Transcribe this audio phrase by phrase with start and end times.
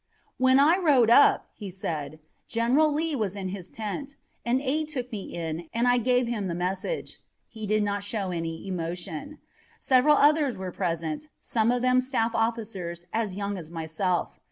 [0.37, 2.17] "When I rode up," he said,
[2.47, 4.15] "General Lee was in his tent.
[4.43, 7.19] An aide took me in and I gave him the message.
[7.47, 9.37] He did not show any emotion.
[9.79, 14.39] Several others were present, some of them staff officers as young as myself.